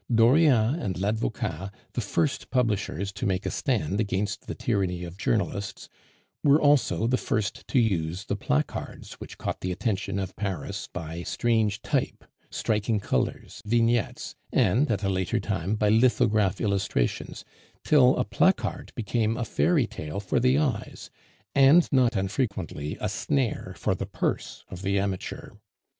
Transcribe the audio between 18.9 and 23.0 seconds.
became a fairy tale for the eyes, and not unfrequently